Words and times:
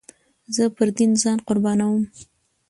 زه 0.55 0.63
پر 0.75 0.87
دين 0.97 1.11
ځان 1.21 1.37
قربانوم. 1.47 2.03